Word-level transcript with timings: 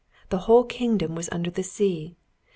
The 0.29 0.39
whole 0.49 0.63
kingdom 0.63 1.13
was 1.13 1.29
under 1.31 1.51
the 1.51 1.61
sea! 1.61 2.15